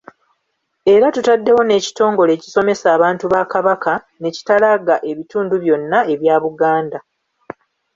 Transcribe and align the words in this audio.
Era 0.93 1.07
tutaddewo 1.15 1.61
n’ekitongole 1.65 2.31
ekisomesa 2.37 2.85
abantu 2.95 3.25
ba 3.33 3.41
Kabaka 3.53 3.93
ne 4.19 4.29
kitalaaga 4.35 4.95
ebitundu 5.11 5.55
byonna 5.63 5.99
ebya 6.13 6.35
Buganda. 6.43 6.99